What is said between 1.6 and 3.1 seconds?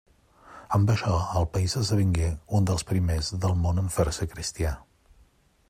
esdevingué un dels